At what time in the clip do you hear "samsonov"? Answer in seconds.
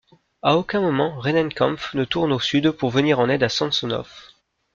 3.49-4.11